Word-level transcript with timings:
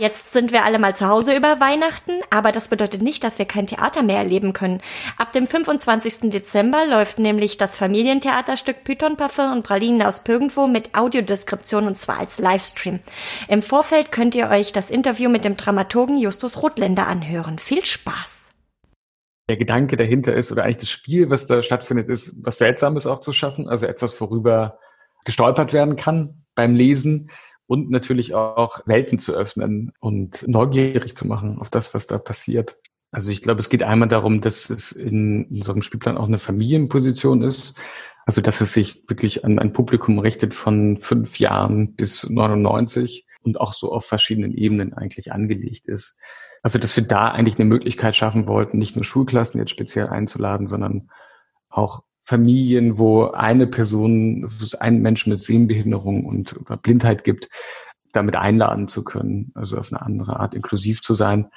Jetzt 0.00 0.32
sind 0.32 0.52
wir 0.52 0.64
alle 0.64 0.78
mal 0.78 0.94
zu 0.94 1.08
Hause 1.08 1.36
über 1.36 1.58
Weihnachten, 1.58 2.12
aber 2.30 2.52
das 2.52 2.68
bedeutet 2.68 3.02
nicht, 3.02 3.24
dass 3.24 3.40
wir 3.40 3.46
kein 3.46 3.66
Theater 3.66 4.04
mehr 4.04 4.18
erleben 4.18 4.52
können. 4.52 4.80
Ab 5.16 5.32
dem 5.32 5.44
25. 5.44 6.30
Dezember 6.30 6.86
läuft 6.86 7.18
nämlich 7.18 7.56
das 7.58 7.74
Familientheaterstück 7.74 8.84
Python 8.84 9.16
Parfum 9.16 9.50
und 9.50 9.64
Pralinen 9.64 10.02
aus 10.02 10.22
Pürgendwo 10.22 10.68
mit 10.68 10.96
Audiodeskription 10.96 11.88
und 11.88 11.98
zwar 11.98 12.20
als 12.20 12.38
Livestream. 12.38 13.00
Im 13.48 13.60
Vorfeld 13.60 14.12
könnt 14.12 14.36
ihr 14.36 14.50
euch 14.50 14.72
das 14.72 14.88
Interview 14.88 15.28
mit 15.28 15.44
dem 15.44 15.56
Dramaturgen 15.56 16.16
Justus 16.16 16.62
Rothländer 16.62 17.08
anhören. 17.08 17.58
Viel 17.58 17.84
Spaß! 17.84 18.50
Der 19.48 19.56
Gedanke 19.56 19.96
dahinter 19.96 20.32
ist, 20.32 20.52
oder 20.52 20.62
eigentlich 20.62 20.76
das 20.76 20.90
Spiel, 20.90 21.28
was 21.28 21.46
da 21.46 21.60
stattfindet, 21.60 22.08
ist, 22.08 22.36
was 22.44 22.58
Seltsames 22.58 23.08
auch 23.08 23.18
zu 23.18 23.32
schaffen, 23.32 23.68
also 23.68 23.86
etwas, 23.86 24.20
worüber 24.20 24.78
gestolpert 25.24 25.72
werden 25.72 25.96
kann 25.96 26.44
beim 26.54 26.76
Lesen 26.76 27.30
und 27.68 27.90
natürlich 27.90 28.34
auch 28.34 28.80
Welten 28.86 29.18
zu 29.18 29.34
öffnen 29.34 29.92
und 30.00 30.48
neugierig 30.48 31.14
zu 31.14 31.26
machen 31.26 31.58
auf 31.58 31.68
das, 31.68 31.92
was 31.94 32.06
da 32.06 32.18
passiert. 32.18 32.78
Also 33.10 33.30
ich 33.30 33.42
glaube, 33.42 33.60
es 33.60 33.68
geht 33.68 33.82
einmal 33.82 34.08
darum, 34.08 34.40
dass 34.40 34.70
es 34.70 34.90
in 34.90 35.44
unserem 35.46 35.82
Spielplan 35.82 36.16
auch 36.16 36.26
eine 36.26 36.38
Familienposition 36.38 37.42
ist. 37.42 37.78
Also 38.24 38.40
dass 38.40 38.60
es 38.62 38.72
sich 38.72 39.08
wirklich 39.08 39.44
an 39.44 39.58
ein 39.58 39.72
Publikum 39.72 40.18
richtet 40.18 40.54
von 40.54 40.96
fünf 40.98 41.38
Jahren 41.38 41.94
bis 41.94 42.28
99 42.28 43.26
und 43.42 43.60
auch 43.60 43.74
so 43.74 43.92
auf 43.92 44.06
verschiedenen 44.06 44.52
Ebenen 44.52 44.94
eigentlich 44.94 45.32
angelegt 45.32 45.88
ist. 45.88 46.16
Also 46.62 46.78
dass 46.78 46.96
wir 46.96 47.04
da 47.04 47.30
eigentlich 47.30 47.58
eine 47.58 47.68
Möglichkeit 47.68 48.16
schaffen 48.16 48.46
wollten, 48.46 48.78
nicht 48.78 48.96
nur 48.96 49.04
Schulklassen 49.04 49.60
jetzt 49.60 49.70
speziell 49.70 50.08
einzuladen, 50.08 50.66
sondern 50.66 51.10
auch 51.68 52.02
Familien, 52.28 52.98
wo 52.98 53.30
eine 53.30 53.66
Person, 53.66 54.44
wo 54.44 54.62
es 54.62 54.74
einen 54.74 55.00
Menschen 55.00 55.32
mit 55.32 55.42
Sehbehinderung 55.42 56.26
und 56.26 56.54
Blindheit 56.82 57.24
gibt, 57.24 57.48
damit 58.12 58.36
einladen 58.36 58.86
zu 58.86 59.02
können, 59.02 59.50
also 59.54 59.78
auf 59.78 59.90
eine 59.90 60.02
andere 60.02 60.38
Art 60.38 60.54
inklusiv 60.54 61.00
zu 61.00 61.14
sein. 61.14 61.48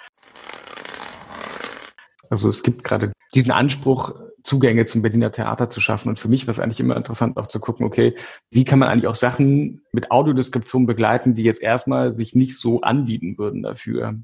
Also 2.29 2.47
es 2.47 2.63
gibt 2.63 2.85
gerade 2.85 3.11
diesen 3.35 3.51
Anspruch, 3.51 4.15
Zugänge 4.43 4.85
zum 4.85 5.01
Berliner 5.01 5.33
Theater 5.33 5.69
zu 5.69 5.81
schaffen. 5.81 6.07
Und 6.07 6.19
für 6.19 6.29
mich 6.29 6.47
war 6.47 6.53
es 6.53 6.61
eigentlich 6.61 6.79
immer 6.79 6.95
interessant, 6.95 7.35
auch 7.35 7.47
zu 7.47 7.59
gucken, 7.59 7.85
okay, 7.85 8.15
wie 8.49 8.63
kann 8.63 8.79
man 8.79 8.87
eigentlich 8.87 9.07
auch 9.07 9.15
Sachen 9.15 9.81
mit 9.91 10.09
Audiodeskription 10.09 10.85
begleiten, 10.85 11.35
die 11.35 11.43
jetzt 11.43 11.61
erstmal 11.61 12.13
sich 12.13 12.33
nicht 12.33 12.57
so 12.57 12.79
anbieten 12.79 13.37
würden 13.37 13.61
dafür. 13.61 14.15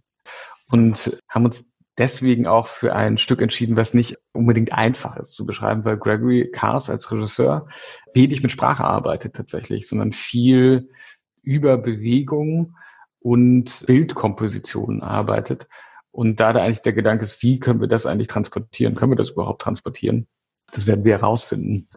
Und 0.71 1.21
haben 1.29 1.43
uns 1.43 1.73
deswegen 1.97 2.47
auch 2.47 2.67
für 2.67 2.95
ein 2.95 3.17
Stück 3.17 3.41
entschieden, 3.41 3.77
was 3.77 3.93
nicht 3.93 4.17
unbedingt 4.31 4.73
einfach 4.73 5.17
ist 5.17 5.33
zu 5.33 5.45
beschreiben, 5.45 5.85
weil 5.85 5.97
Gregory 5.97 6.49
Cars 6.51 6.89
als 6.89 7.11
Regisseur 7.11 7.67
wenig 8.13 8.43
mit 8.43 8.51
Sprache 8.51 8.83
arbeitet 8.83 9.35
tatsächlich, 9.35 9.87
sondern 9.87 10.11
viel 10.11 10.89
über 11.41 11.77
Bewegung 11.77 12.75
und 13.19 13.85
Bildkompositionen 13.87 15.01
arbeitet. 15.01 15.67
Und 16.11 16.39
da 16.39 16.53
da 16.53 16.63
eigentlich 16.63 16.81
der 16.81 16.93
Gedanke 16.93 17.23
ist, 17.23 17.41
wie 17.43 17.59
können 17.59 17.81
wir 17.81 17.87
das 17.87 18.05
eigentlich 18.05 18.27
transportieren? 18.27 18.95
Können 18.95 19.11
wir 19.11 19.17
das 19.17 19.31
überhaupt 19.31 19.61
transportieren? 19.61 20.27
Das 20.71 20.87
werden 20.87 21.05
wir 21.05 21.13
herausfinden. 21.13 21.87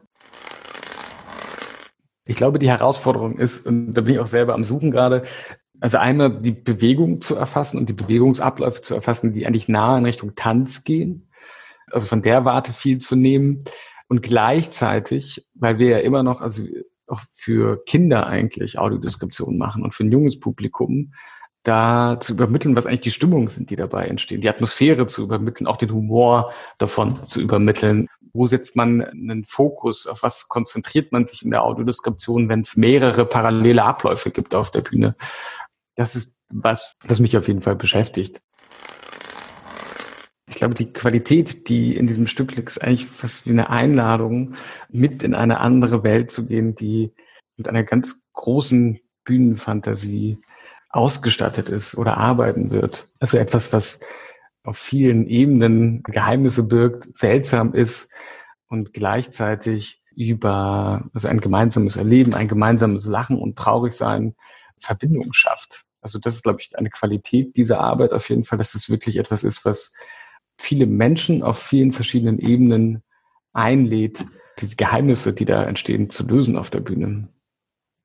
Ich 2.24 2.36
glaube, 2.36 2.58
die 2.58 2.68
Herausforderung 2.68 3.38
ist, 3.38 3.66
und 3.66 3.92
da 3.92 4.02
bin 4.02 4.14
ich 4.14 4.20
auch 4.20 4.28
selber 4.28 4.54
am 4.54 4.62
Suchen 4.62 4.90
gerade, 4.90 5.22
also 5.80 5.98
einmal 5.98 6.40
die 6.40 6.52
Bewegung 6.52 7.20
zu 7.20 7.34
erfassen 7.34 7.78
und 7.78 7.88
die 7.88 7.94
Bewegungsabläufe 7.94 8.82
zu 8.82 8.94
erfassen, 8.94 9.32
die 9.32 9.46
eigentlich 9.46 9.68
nah 9.68 9.96
in 9.96 10.04
Richtung 10.04 10.34
Tanz 10.34 10.84
gehen. 10.84 11.30
Also 11.90 12.06
von 12.06 12.22
der 12.22 12.44
Warte 12.44 12.72
viel 12.72 12.98
zu 12.98 13.16
nehmen. 13.16 13.64
Und 14.08 14.22
gleichzeitig, 14.22 15.48
weil 15.54 15.78
wir 15.78 15.88
ja 15.88 15.98
immer 15.98 16.22
noch, 16.22 16.40
also 16.40 16.62
auch 17.06 17.20
für 17.32 17.82
Kinder 17.84 18.26
eigentlich 18.26 18.78
Audiodeskription 18.78 19.58
machen 19.58 19.82
und 19.82 19.94
für 19.94 20.04
ein 20.04 20.12
junges 20.12 20.38
Publikum, 20.38 21.12
da 21.62 22.18
zu 22.20 22.32
übermitteln, 22.32 22.76
was 22.76 22.86
eigentlich 22.86 23.00
die 23.00 23.10
Stimmungen 23.10 23.48
sind, 23.48 23.70
die 23.70 23.76
dabei 23.76 24.06
entstehen, 24.06 24.40
die 24.40 24.48
Atmosphäre 24.48 25.06
zu 25.06 25.22
übermitteln, 25.22 25.66
auch 25.66 25.76
den 25.76 25.92
Humor 25.92 26.52
davon 26.78 27.26
zu 27.26 27.40
übermitteln. 27.40 28.08
Wo 28.32 28.46
setzt 28.46 28.76
man 28.76 29.02
einen 29.02 29.44
Fokus? 29.44 30.06
Auf 30.06 30.22
was 30.22 30.48
konzentriert 30.48 31.12
man 31.12 31.26
sich 31.26 31.42
in 31.42 31.50
der 31.50 31.64
Audiodeskription, 31.64 32.48
wenn 32.48 32.60
es 32.60 32.76
mehrere 32.76 33.26
parallele 33.26 33.82
Abläufe 33.82 34.30
gibt 34.30 34.54
auf 34.54 34.70
der 34.70 34.80
Bühne? 34.80 35.16
Das 35.96 36.16
ist 36.16 36.36
was, 36.52 36.96
was 37.04 37.20
mich 37.20 37.36
auf 37.36 37.48
jeden 37.48 37.62
Fall 37.62 37.76
beschäftigt. 37.76 38.40
Ich 40.48 40.56
glaube, 40.56 40.74
die 40.74 40.92
Qualität, 40.92 41.68
die 41.68 41.96
in 41.96 42.06
diesem 42.06 42.26
Stück 42.26 42.56
liegt, 42.56 42.68
ist 42.68 42.82
eigentlich 42.82 43.06
fast 43.06 43.46
wie 43.46 43.50
eine 43.50 43.70
Einladung, 43.70 44.56
mit 44.90 45.22
in 45.22 45.34
eine 45.34 45.60
andere 45.60 46.02
Welt 46.02 46.30
zu 46.30 46.46
gehen, 46.46 46.74
die 46.74 47.12
mit 47.56 47.68
einer 47.68 47.84
ganz 47.84 48.22
großen 48.32 48.98
Bühnenfantasie 49.24 50.38
ausgestattet 50.88 51.68
ist 51.68 51.96
oder 51.96 52.16
arbeiten 52.16 52.70
wird. 52.70 53.08
Also 53.20 53.38
etwas, 53.38 53.72
was 53.72 54.00
auf 54.64 54.76
vielen 54.76 55.26
Ebenen 55.26 56.02
Geheimnisse 56.02 56.64
birgt, 56.64 57.16
seltsam 57.16 57.72
ist 57.72 58.10
und 58.66 58.92
gleichzeitig 58.92 60.02
über 60.14 61.08
also 61.14 61.28
ein 61.28 61.40
gemeinsames 61.40 61.96
Erleben, 61.96 62.34
ein 62.34 62.48
gemeinsames 62.48 63.06
Lachen 63.06 63.38
und 63.38 63.56
Traurigsein 63.56 64.34
Verbindung 64.80 65.32
schafft. 65.32 65.84
Also 66.00 66.18
das 66.18 66.36
ist, 66.36 66.42
glaube 66.42 66.60
ich, 66.60 66.76
eine 66.78 66.90
Qualität 66.90 67.56
dieser 67.56 67.80
Arbeit 67.80 68.12
auf 68.12 68.28
jeden 68.28 68.44
Fall, 68.44 68.58
dass 68.58 68.74
es 68.74 68.88
wirklich 68.88 69.16
etwas 69.16 69.44
ist, 69.44 69.64
was 69.64 69.92
viele 70.58 70.86
Menschen 70.86 71.42
auf 71.42 71.58
vielen 71.58 71.92
verschiedenen 71.92 72.38
Ebenen 72.38 73.02
einlädt, 73.52 74.24
diese 74.58 74.76
Geheimnisse, 74.76 75.32
die 75.32 75.44
da 75.44 75.64
entstehen, 75.64 76.10
zu 76.10 76.26
lösen 76.26 76.56
auf 76.56 76.70
der 76.70 76.80
Bühne. 76.80 77.28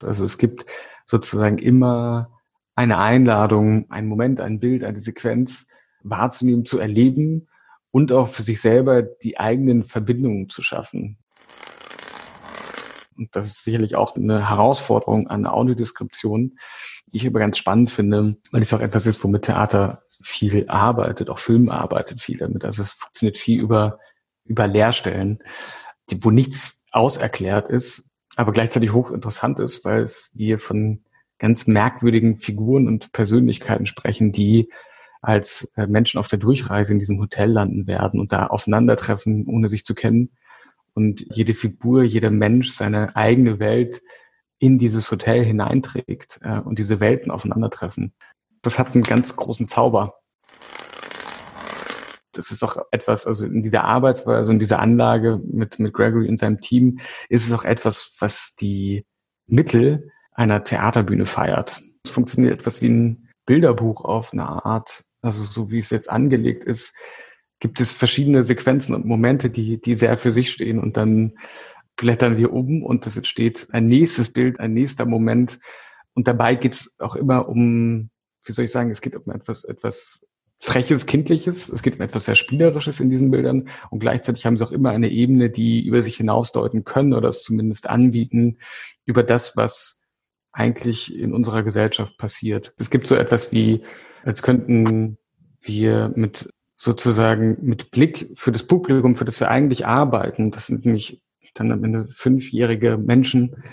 Also 0.03 0.25
es 0.25 0.38
gibt 0.38 0.66
sozusagen 1.06 1.58
immer 1.58 2.31
eine 2.75 2.97
Einladung, 2.97 3.90
einen 3.90 4.08
Moment, 4.08 4.41
ein 4.41 4.59
Bild, 4.59 4.84
eine 4.84 5.00
Sequenz 5.00 5.69
wahrzunehmen, 6.03 6.66
zu 6.66 6.80
erleben 6.80 7.47
und 7.91 8.12
auch 8.12 8.28
für 8.28 8.44
sich 8.44 8.59
selber 8.59 9.02
die 9.02 9.40
eigenen 9.40 9.84
Verbindungen 9.84 10.50
zu 10.50 10.62
schaffen. 10.62 11.18
Und 13.18 13.36
das 13.36 13.48
ist 13.48 13.64
sicherlich 13.64 13.96
auch 13.96 14.16
eine 14.16 14.50
Herausforderung 14.50 15.28
an 15.28 15.46
Audiodeskription, 15.46 16.58
die 17.08 17.18
ich 17.18 17.28
aber 17.28 17.40
ganz 17.40 17.58
spannend 17.58 17.92
finde, 17.92 18.38
weil 18.52 18.62
es 18.62 18.74
auch 18.74 18.81
etwas 18.81 19.06
ist, 19.06 19.24
womit 19.24 19.44
Theater 19.44 20.03
viel 20.24 20.68
arbeitet, 20.70 21.30
auch 21.30 21.40
Film 21.40 21.70
arbeitet 21.70 22.22
viel 22.22 22.38
damit. 22.38 22.66
Also 22.66 22.81
es 22.81 22.92
funktioniert 22.92 23.38
viel 23.38 23.59
über, 23.62 24.00
über 24.46 24.68
Leerstellen, 24.68 25.40
die, 26.09 26.24
wo 26.24 26.31
nichts 26.31 26.84
auserklärt 26.92 27.70
ist, 27.70 28.09
aber 28.36 28.52
gleichzeitig 28.52 28.92
hochinteressant 28.92 29.59
ist, 29.59 29.86
weil 29.86 30.03
es 30.03 30.30
wir 30.34 30.59
von 30.59 31.03
ganz 31.40 31.68
merkwürdigen 31.68 32.38
Figuren 32.38 32.88
und 32.88 33.12
Persönlichkeiten 33.12 33.86
sprechen, 33.86 34.32
die 34.32 34.70
als 35.22 35.72
äh, 35.76 35.88
Menschen 35.88 36.20
auf 36.20 36.28
der 36.28 36.40
Durchreise 36.40 36.94
in 36.94 37.00
diesem 37.00 37.20
Hotel 37.20 37.52
landen 37.52 37.88
werden 37.88 38.20
und 38.20 38.32
da 38.32 38.47
aufeinandertreffen, 38.47 39.46
ohne 39.47 39.70
sich 39.70 39.84
zu 39.84 39.96
kennen 39.96 40.32
und 40.96 41.26
jede 41.36 41.54
Figur, 41.54 42.04
jeder 42.04 42.32
Mensch 42.32 42.72
seine 42.72 43.16
eigene 43.16 43.60
Welt 43.60 44.02
in 44.58 44.80
dieses 44.80 45.12
Hotel 45.12 45.44
hineinträgt 45.44 46.40
äh, 46.42 46.60
und 46.60 46.80
diese 46.80 47.00
Welten 47.00 47.32
aufeinandertreffen. 47.32 48.14
Das 48.62 48.80
hat 48.80 48.96
einen 48.96 49.04
ganz 49.04 49.36
großen 49.36 49.68
Zauber. 49.68 50.16
Das 52.32 52.52
ist 52.52 52.64
auch 52.64 52.78
etwas, 52.92 53.28
also 53.28 53.46
in 53.46 53.64
dieser 53.64 53.84
Arbeitsweise 53.84 54.52
und 54.52 54.60
dieser 54.60 54.80
Anlage 54.80 55.40
mit, 55.46 55.80
mit 55.80 55.94
Gregory 55.94 56.28
und 56.28 56.40
seinem 56.40 56.60
Team 56.60 57.00
ist 57.30 57.46
es 57.46 57.54
auch 57.54 57.64
etwas, 57.64 58.14
was 58.20 58.56
die 58.56 59.06
Mittel 59.48 60.12
einer 60.32 60.64
Theaterbühne 60.64 61.26
feiert. 61.26 61.82
Es 62.04 62.12
funktioniert 62.12 62.59
etwas 62.59 62.82
wie 62.82 62.90
ein 62.90 63.30
Bilderbuch 63.46 64.03
auf 64.03 64.34
eine 64.34 64.66
Art, 64.66 65.06
also 65.22 65.44
so 65.44 65.70
wie 65.72 65.80
es 65.80 65.90
jetzt 65.91 66.09
angelegt 66.09 66.66
ist, 66.66 66.94
gibt 67.59 67.79
es 67.79 67.91
verschiedene 67.91 68.43
Sequenzen 68.43 68.96
und 68.96 69.05
Momente, 69.05 69.49
die, 69.49 69.79
die 69.79 69.96
sehr 69.96 70.17
für 70.17 70.31
sich 70.31 70.52
stehen 70.52 70.79
und 70.79 70.97
dann 70.97 71.34
blättern 71.96 72.37
wir 72.37 72.52
um 72.52 72.84
und 72.84 73.07
es 73.07 73.17
entsteht 73.17 73.67
ein 73.72 73.87
nächstes 73.87 74.31
Bild, 74.31 74.59
ein 74.59 74.73
nächster 74.73 75.05
Moment. 75.05 75.59
Und 76.13 76.28
dabei 76.28 76.55
geht 76.55 76.73
es 76.73 76.99
auch 76.99 77.16
immer 77.16 77.47
um, 77.47 78.09
wie 78.46 78.52
soll 78.52 78.66
ich 78.66 78.72
sagen, 78.72 78.91
es 78.91 79.02
geht 79.02 79.16
um 79.16 79.31
etwas, 79.31 79.63
etwas 79.63 80.25
Freches, 80.59 81.05
Kindliches, 81.05 81.69
es 81.69 81.81
geht 81.81 81.96
um 81.96 82.02
etwas 82.02 82.25
sehr 82.25 82.35
Spielerisches 82.35 82.99
in 82.99 83.09
diesen 83.09 83.29
Bildern 83.29 83.69
und 83.90 83.99
gleichzeitig 83.99 84.46
haben 84.46 84.57
sie 84.57 84.66
auch 84.66 84.72
immer 84.72 84.91
eine 84.91 85.09
Ebene, 85.09 85.49
die 85.49 85.85
über 85.85 86.02
sich 86.02 86.17
hinausdeuten 86.17 86.84
können 86.84 87.13
oder 87.13 87.29
es 87.29 87.43
zumindest 87.43 87.90
anbieten, 87.90 88.59
über 89.05 89.23
das, 89.23 89.57
was 89.57 90.03
eigentlich 90.52 91.13
in 91.13 91.34
unserer 91.34 91.63
Gesellschaft 91.63 92.17
passiert. 92.17 92.73
Es 92.78 92.90
gibt 92.90 93.07
so 93.07 93.16
etwas 93.16 93.52
wie, 93.52 93.84
als 94.23 94.41
könnten 94.41 95.17
wir 95.61 96.13
mit 96.16 96.49
sozusagen 96.85 97.58
mit 97.61 97.90
Blick 97.90 98.32
für 98.35 98.52
das 98.52 98.67
Publikum, 98.67 99.16
für 99.16 99.26
das 99.26 99.40
wir 99.40 99.49
eigentlich 99.49 99.87
arbeiten, 99.87 100.52
das 100.52 100.67
sind 100.67 100.85
nämlich 100.85 101.20
dann 101.55 101.72
am 101.72 101.84
Ende 101.84 102.08
fünfjährige 102.09 102.97
Menschen, 102.97 103.64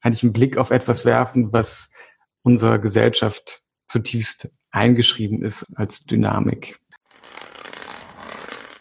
eigentlich 0.00 0.22
einen 0.22 0.32
Blick 0.32 0.56
auf 0.56 0.70
etwas 0.70 1.04
werfen, 1.04 1.52
was 1.52 1.92
unserer 2.42 2.78
Gesellschaft 2.78 3.62
zutiefst 3.88 4.50
eingeschrieben 4.70 5.44
ist 5.44 5.66
als 5.76 6.04
Dynamik. 6.04 6.78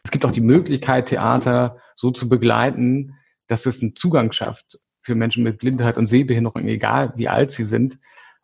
Es 0.06 0.12
gibt 0.12 0.24
auch 0.24 0.32
die 0.32 0.40
Möglichkeit, 0.40 1.10
Theater 1.10 1.78
so 1.96 2.12
zu 2.12 2.30
begleiten, 2.30 3.18
dass 3.48 3.66
es 3.66 3.82
einen 3.82 3.94
Zugang 3.98 4.32
schafft 4.32 4.80
für 5.02 5.16
Menschen 5.16 5.44
mit 5.44 5.58
Blindheit 5.58 5.98
und 5.98 6.08
Sehbehinderung, 6.08 6.66
egal 6.66 7.12
wie 7.18 7.28
alt 7.28 7.52
sie 7.52 7.66
sind 7.66 8.00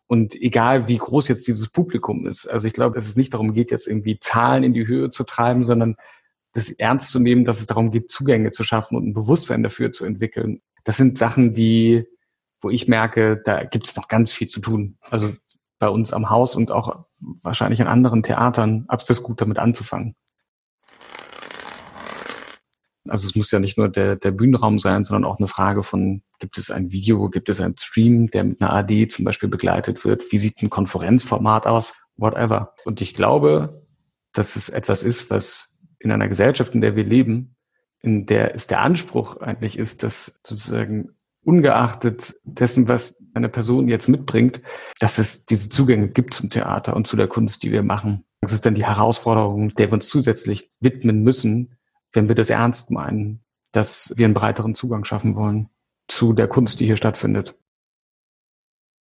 und 0.08 0.34
egal 0.34 0.88
wie 0.88 0.96
groß 0.96 1.28
jetzt 1.28 1.46
dieses 1.46 1.68
Publikum 1.68 2.26
ist. 2.26 2.46
Also 2.46 2.66
ich 2.66 2.72
glaube, 2.72 2.96
dass 2.96 3.06
es 3.06 3.16
nicht 3.16 3.34
darum 3.34 3.52
geht, 3.52 3.70
jetzt 3.70 3.86
irgendwie 3.86 4.18
Zahlen 4.18 4.64
in 4.64 4.72
die 4.72 4.86
Höhe 4.86 5.10
zu 5.10 5.22
treiben, 5.22 5.64
sondern 5.64 5.96
das 6.54 6.70
ernst 6.70 7.10
zu 7.10 7.20
nehmen, 7.20 7.44
dass 7.44 7.60
es 7.60 7.66
darum 7.66 7.90
geht, 7.90 8.10
Zugänge 8.10 8.50
zu 8.50 8.64
schaffen 8.64 8.96
und 8.96 9.06
ein 9.06 9.14
Bewusstsein 9.14 9.62
dafür 9.62 9.92
zu 9.92 10.06
entwickeln. 10.06 10.62
Das 10.84 10.96
sind 10.96 11.18
Sachen, 11.18 11.52
die, 11.52 12.06
wo 12.62 12.70
ich 12.70 12.88
merke, 12.88 13.40
da 13.44 13.64
gibt 13.64 13.86
es 13.86 13.96
noch 13.96 14.08
ganz 14.08 14.32
viel 14.32 14.48
zu 14.48 14.60
tun. 14.60 14.96
Also 15.02 15.30
bei 15.78 15.90
uns 15.90 16.14
am 16.14 16.30
Haus 16.30 16.56
und 16.56 16.70
auch 16.70 17.04
wahrscheinlich 17.42 17.82
an 17.82 17.86
anderen 17.86 18.22
Theatern, 18.22 18.86
ab 18.88 19.02
es 19.06 19.22
gut 19.22 19.42
damit 19.42 19.58
anzufangen. 19.58 20.16
Also 23.10 23.26
es 23.26 23.34
muss 23.34 23.50
ja 23.50 23.58
nicht 23.58 23.78
nur 23.78 23.88
der, 23.88 24.16
der 24.16 24.30
Bühnenraum 24.30 24.78
sein, 24.78 25.04
sondern 25.04 25.30
auch 25.30 25.38
eine 25.38 25.48
Frage 25.48 25.82
von, 25.82 26.22
gibt 26.38 26.58
es 26.58 26.70
ein 26.70 26.92
Video, 26.92 27.28
gibt 27.28 27.48
es 27.48 27.60
einen 27.60 27.76
Stream, 27.78 28.30
der 28.30 28.44
mit 28.44 28.60
einer 28.60 28.72
AD 28.72 29.08
zum 29.08 29.24
Beispiel 29.24 29.48
begleitet 29.48 30.04
wird? 30.04 30.30
Wie 30.30 30.38
sieht 30.38 30.62
ein 30.62 30.70
Konferenzformat 30.70 31.66
aus? 31.66 31.94
Whatever. 32.16 32.74
Und 32.84 33.00
ich 33.00 33.14
glaube, 33.14 33.82
dass 34.32 34.56
es 34.56 34.68
etwas 34.68 35.02
ist, 35.02 35.30
was 35.30 35.76
in 35.98 36.12
einer 36.12 36.28
Gesellschaft, 36.28 36.74
in 36.74 36.80
der 36.80 36.96
wir 36.96 37.04
leben, 37.04 37.56
in 38.00 38.26
der 38.26 38.54
es 38.54 38.66
der 38.66 38.80
Anspruch 38.80 39.38
eigentlich 39.38 39.78
ist, 39.78 40.02
dass 40.02 40.40
sozusagen 40.44 41.10
ungeachtet 41.42 42.36
dessen, 42.44 42.88
was 42.88 43.16
eine 43.34 43.48
Person 43.48 43.88
jetzt 43.88 44.08
mitbringt, 44.08 44.60
dass 45.00 45.18
es 45.18 45.46
diese 45.46 45.70
Zugänge 45.70 46.08
gibt 46.08 46.34
zum 46.34 46.50
Theater 46.50 46.94
und 46.94 47.06
zu 47.06 47.16
der 47.16 47.28
Kunst, 47.28 47.62
die 47.62 47.72
wir 47.72 47.82
machen. 47.82 48.24
Das 48.40 48.52
ist 48.52 48.66
dann 48.66 48.74
die 48.74 48.84
Herausforderung, 48.84 49.70
der 49.70 49.88
wir 49.88 49.94
uns 49.94 50.08
zusätzlich 50.08 50.70
widmen 50.80 51.22
müssen, 51.22 51.77
wenn 52.12 52.28
wir 52.28 52.34
das 52.34 52.50
ernst 52.50 52.90
meinen, 52.90 53.40
dass 53.72 54.12
wir 54.16 54.24
einen 54.24 54.34
breiteren 54.34 54.74
Zugang 54.74 55.04
schaffen 55.04 55.36
wollen 55.36 55.68
zu 56.08 56.32
der 56.32 56.48
Kunst, 56.48 56.80
die 56.80 56.86
hier 56.86 56.96
stattfindet. 56.96 57.54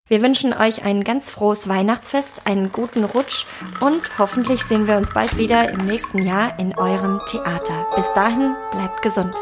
Wir 0.10 0.22
wünschen 0.22 0.54
euch 0.54 0.86
ein 0.86 1.04
ganz 1.04 1.30
frohes 1.30 1.68
Weihnachtsfest, 1.68 2.48
einen 2.48 2.72
guten 2.72 3.04
Rutsch 3.04 3.46
und 3.82 4.18
hoffentlich 4.18 4.64
sehen 4.64 4.88
wir 4.88 4.96
uns 4.96 5.14
bald 5.14 5.38
wieder 5.38 5.70
im 5.70 5.86
nächsten 5.86 6.22
Jahr 6.22 6.58
in 6.60 6.78
eurem 6.78 7.20
Theater. 7.28 7.88
Bis 7.94 8.06
dahin 8.14 8.56
bleibt 8.72 9.02
gesund. 9.02 9.36